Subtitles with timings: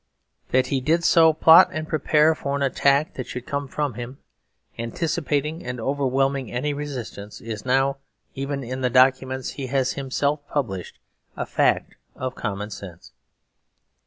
[0.49, 4.17] That he did so plot and prepare for an attack that should come from him,
[4.79, 7.97] anticipating and overwhelming any resistance, is now,
[8.33, 10.97] even in the documents he has himself published,
[11.37, 13.11] a fact of common sense.